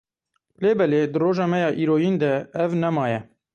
[0.61, 3.19] Lê belê di roja me ya îroyîn de, ev nemaye.